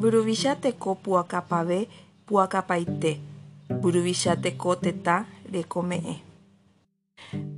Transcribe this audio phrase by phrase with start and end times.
[0.00, 1.78] Mburuvicha teko pu'akapave
[2.26, 3.12] pu'akapaite.
[3.76, 5.16] Mburuvicha teko tetã
[5.52, 6.14] rekome'ẽ.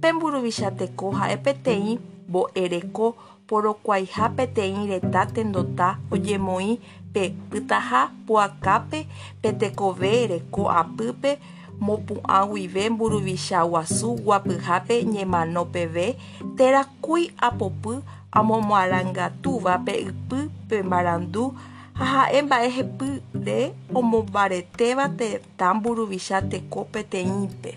[0.00, 1.92] Pe mburuvicha teko ha'e peteĩ
[2.28, 3.06] mbo'ereko
[3.46, 6.70] porokuaaha peteĩ reta tendota ojemoĩ
[7.14, 9.00] pe pytaha pu'akápe
[9.42, 11.30] petekove reko apýpe
[11.86, 16.06] mopu'ã guive mburuvicha guasu guapyhápe ñemano peve
[16.58, 17.94] terakúi apopy
[18.38, 23.58] amomarangatúva pe ypy pemarandu ha ha'e mba'ehepyre
[23.94, 27.72] omombaretéva tetã mburuvicha teko peteĩpe.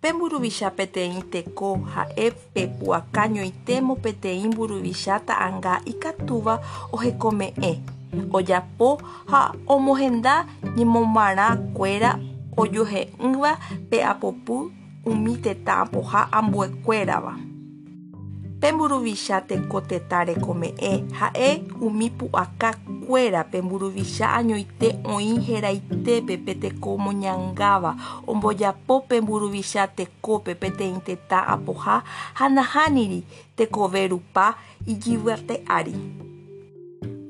[0.00, 6.54] Pe mburuvicha peteĩ teko ha'e pepu'akañoitémo peteĩ mburuvicha ta'ãnga ikatúva
[6.92, 7.74] ohekome'ẽ
[8.36, 8.88] ojapo
[9.30, 10.34] ha omohenda
[10.76, 12.10] ñemomarãkuéra
[12.60, 13.52] ojohe'ỹva
[13.90, 14.56] pe apopy
[15.10, 17.51] umi tetã apoha ambuekuérava.
[18.62, 21.48] Pe mburuvicha teko tetã rekome'ẽ ha'e
[21.82, 27.92] umi pu'akakuéra pe mburuvicha añoite oĩ heraitépe peteko omoñangáva
[28.30, 31.96] ombojapo pe mburuvicha tekópe peteĩ tetã apoha
[32.38, 33.20] ha nahániri
[33.56, 34.54] tekove rupa
[34.86, 35.94] ijyvate ári.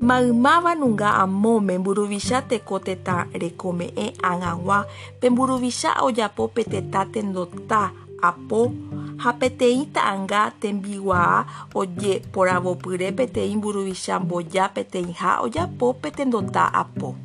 [0.07, 4.85] Maymávanunga amóme mburuvicha teko tetã rekome'ẽ ag̃agua
[5.19, 7.81] pe mburuvicha ojapo pe tetã tendota
[8.21, 8.71] apo
[9.23, 11.37] ha peteĩ ta'ãnga tembiguaa
[11.81, 17.15] ojeporavopyre peteĩ mburuvicha mboja peteĩ ha ojapo pe tendota apo.